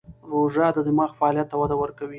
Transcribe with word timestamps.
روژه 0.29 0.67
د 0.75 0.77
دماغ 0.87 1.11
فعالیت 1.19 1.47
ته 1.51 1.55
وده 1.59 1.75
ورکوي. 1.81 2.09